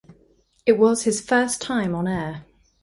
It 0.65 0.79
was 0.79 1.03
his 1.03 1.21
first 1.21 1.61
time 1.61 1.93
on 1.93 2.07
air. 2.07 2.43